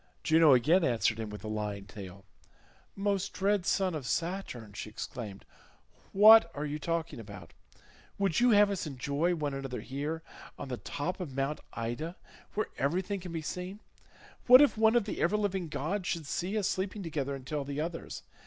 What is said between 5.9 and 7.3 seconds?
"what are you talking